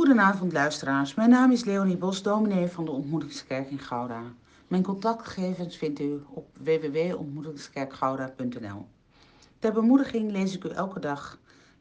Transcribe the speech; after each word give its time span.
Goedenavond 0.00 0.52
luisteraars, 0.52 1.14
mijn 1.14 1.30
naam 1.30 1.52
is 1.52 1.64
Leonie 1.64 1.96
Bos, 1.96 2.22
dominee 2.22 2.68
van 2.68 2.84
de 2.84 2.90
Ontmoetingskerk 2.90 3.70
in 3.70 3.78
Gouda. 3.78 4.22
Mijn 4.68 4.82
contactgegevens 4.82 5.76
vindt 5.76 6.00
u 6.00 6.22
op 6.28 6.48
www.ontmoetingskerkgouda.nl. 6.52 8.86
Ter 9.58 9.72
bemoediging 9.72 10.30
lees 10.30 10.54
ik 10.54 10.64
u 10.64 10.68
elke 10.68 11.00
dag 11.00 11.38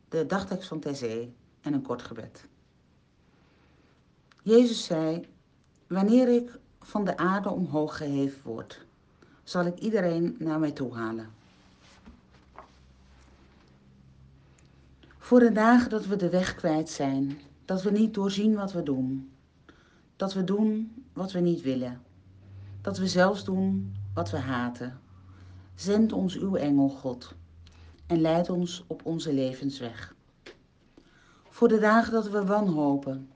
de 0.10 0.26
dagtekst 0.26 0.68
van 0.68 0.80
Terzee 0.80 1.34
en 1.62 1.74
een 1.74 1.82
kort 1.82 2.02
gebed. 2.02 2.46
Jezus 4.42 4.86
zei, 4.86 5.28
wanneer 5.88 6.28
ik 6.28 6.60
van 6.80 7.06
de 7.06 7.18
aarde 7.18 7.50
omhoog 7.50 7.98
geheven 7.98 8.42
word, 8.44 8.86
zal 9.44 9.66
ik 9.66 9.78
iedereen 9.78 10.36
naar 10.40 10.60
mij 10.60 10.72
toe 10.72 10.94
halen. 10.94 11.30
Voor 15.18 15.40
de 15.40 15.52
dagen 15.52 15.90
dat 15.90 16.06
we 16.06 16.16
de 16.16 16.30
weg 16.30 16.56
kwijt 16.56 16.90
zijn, 16.90 17.40
dat 17.70 17.82
we 17.82 17.92
niet 17.92 18.14
doorzien 18.14 18.56
wat 18.56 18.72
we 18.72 18.84
doen, 18.84 19.32
dat 20.16 20.34
we 20.34 20.44
doen 20.44 20.94
wat 21.14 21.32
we 21.32 21.40
niet 21.40 21.62
willen, 21.62 22.02
dat 22.82 22.98
we 22.98 23.08
zelfs 23.08 23.44
doen 23.44 23.96
wat 24.14 24.32
we 24.32 24.38
haten. 24.38 25.00
Zend 25.76 26.12
ons 26.12 26.38
uw 26.38 26.56
engel, 26.56 26.90
God, 26.90 27.34
en 28.06 28.22
leid 28.22 28.50
ons 28.50 28.84
op 28.88 29.06
onze 29.06 29.34
levensweg. 29.34 30.16
Voor 31.50 31.68
de 31.68 31.80
dagen 31.80 32.12
dat 32.12 32.30
we 32.30 32.46
wanhopen, 32.46 33.30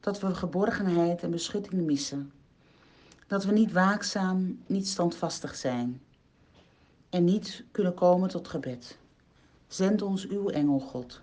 dat 0.00 0.20
we 0.20 0.34
geborgenheid 0.34 1.22
en 1.22 1.30
beschutting 1.30 1.82
missen, 1.82 2.32
dat 3.26 3.44
we 3.44 3.52
niet 3.52 3.72
waakzaam, 3.72 4.58
niet 4.66 4.88
standvastig 4.88 5.54
zijn 5.54 6.00
en 7.08 7.24
niet 7.24 7.64
kunnen 7.70 7.94
komen 7.94 8.28
tot 8.28 8.48
gebed. 8.48 8.98
Zend 9.66 10.02
ons 10.02 10.28
uw 10.28 10.48
engel, 10.48 10.80
God, 10.80 11.22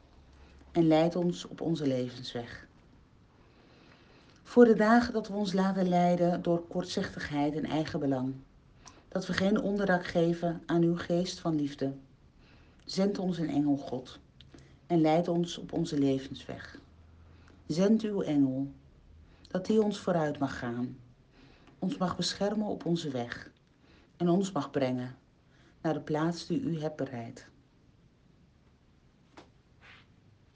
en 0.71 0.87
leid 0.87 1.15
ons 1.15 1.45
op 1.45 1.61
onze 1.61 1.87
levensweg. 1.87 2.67
Voor 4.43 4.65
de 4.65 4.75
dagen 4.75 5.13
dat 5.13 5.27
we 5.27 5.33
ons 5.33 5.53
laten 5.53 5.89
leiden 5.89 6.41
door 6.41 6.67
kortzichtigheid 6.67 7.55
en 7.55 7.65
eigen 7.65 7.99
belang, 7.99 8.33
dat 9.07 9.27
we 9.27 9.33
geen 9.33 9.61
onderdak 9.61 10.05
geven 10.05 10.61
aan 10.65 10.81
uw 10.81 10.97
geest 10.97 11.39
van 11.39 11.55
liefde. 11.55 11.93
Zend 12.85 13.19
ons 13.19 13.37
een 13.37 13.49
engel, 13.49 13.77
God, 13.77 14.19
en 14.87 15.01
leid 15.01 15.27
ons 15.27 15.57
op 15.57 15.73
onze 15.73 15.99
levensweg. 15.99 16.79
Zend 17.67 18.01
uw 18.01 18.21
engel, 18.21 18.71
dat 19.47 19.67
hij 19.67 19.77
ons 19.77 19.99
vooruit 19.99 20.39
mag 20.39 20.57
gaan, 20.57 20.97
ons 21.79 21.97
mag 21.97 22.15
beschermen 22.15 22.67
op 22.67 22.85
onze 22.85 23.09
weg 23.09 23.51
en 24.17 24.29
ons 24.29 24.51
mag 24.51 24.71
brengen 24.71 25.15
naar 25.81 25.93
de 25.93 25.99
plaats 25.99 26.47
die 26.47 26.61
u 26.61 26.79
hebt 26.79 26.95
bereid. 26.95 27.47